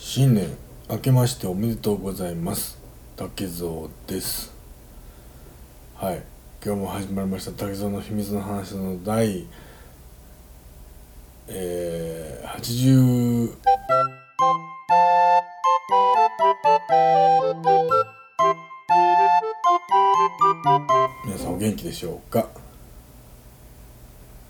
[0.00, 0.56] 新年
[0.88, 2.78] 明けましておめでとうございます。
[3.16, 4.54] 竹蔵です。
[5.96, 6.22] はい。
[6.64, 7.50] 今日も始まりました。
[7.50, 9.44] 竹蔵の秘密の話の第
[11.48, 13.54] えー、80
[21.26, 22.48] 皆さんお元気でしょうか？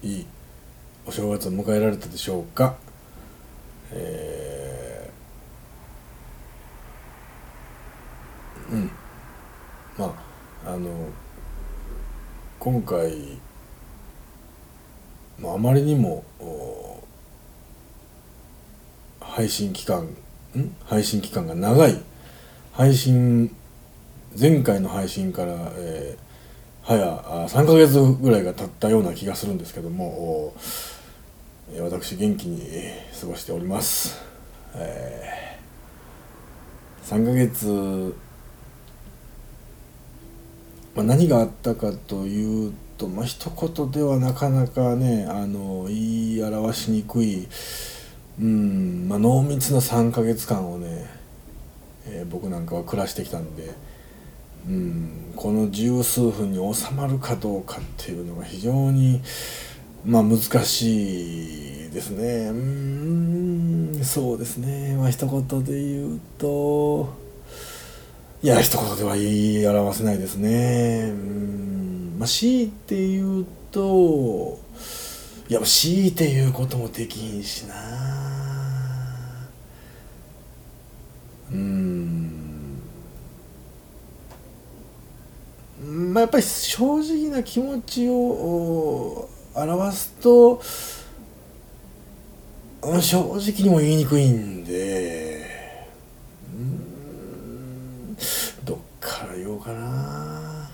[0.02, 0.26] いい
[1.06, 2.76] お正月を迎えられたでしょうか？
[3.92, 4.27] え
[8.70, 8.90] うん。
[9.96, 10.14] ま
[10.64, 10.90] ああの
[12.58, 13.38] 今回、
[15.38, 16.24] まあ、まりにも
[19.20, 20.74] 配信期間ん？
[20.86, 22.00] 配信期間が長い。
[22.72, 23.54] 配信
[24.38, 30.54] 前回の配信から、えー、早3ヶ月ぐらいが経ったような気がするんですけども
[31.80, 32.62] 私元気に
[33.20, 34.22] 過ごしております、
[34.74, 38.14] えー、3ヶ月、
[40.98, 47.46] まあ、何があったかというとまあ一言ではなかなかねあの言い表しにくい
[48.40, 51.06] うんまあ濃密な3ヶ月間をね、
[52.04, 53.74] えー、僕なんかは暮らしてきたんで
[54.68, 59.22] うんこの十数分に収まるかどうかっていうのが非常に
[60.04, 62.48] まあ難しいですね。
[62.48, 64.96] うんそうですね。
[64.96, 67.27] まあ一言で言うと
[68.40, 71.10] いや一言では言い表せないですね。
[71.10, 72.16] うん。
[72.18, 74.58] まあ強いて言うと
[75.48, 77.74] いや強いて言うこともできんしな。
[81.50, 82.80] うん。
[86.12, 90.60] まあやっぱり正直な気持ちを表すと
[92.82, 95.44] 正直にも言いにくいんで
[96.52, 98.16] うん
[98.64, 100.70] どっから言おうかな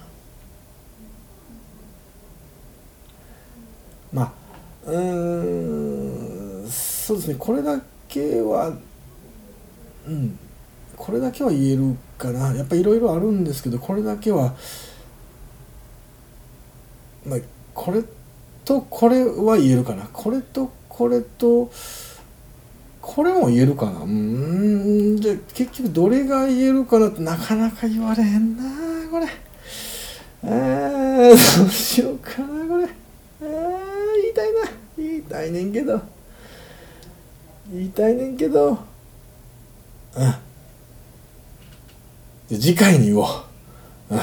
[4.14, 4.32] ま
[4.86, 8.72] あうんそうですねこれだけは
[10.06, 10.38] うん
[10.96, 12.54] これだけは言えるかな。
[12.54, 14.54] やっぱいろいろあるんですけどこれだけは
[17.26, 17.40] まあ
[17.74, 18.02] これ
[18.64, 20.08] とこれは言えるかな。
[20.12, 21.70] これとこれと
[23.02, 24.02] これも言えるかな。
[24.02, 28.62] うんじゃ結局どれが言えるかなってなかなか言われへんな
[29.10, 29.26] これ。
[30.44, 32.88] えー、どうしようかなこれ。
[33.42, 33.73] えー、
[34.34, 34.60] たいな。
[34.98, 36.00] 言いたいねんけど。
[37.72, 38.70] 言いたいねんけど。
[38.70, 38.78] うん。
[42.48, 43.24] 次回に言おう。
[44.10, 44.18] うん。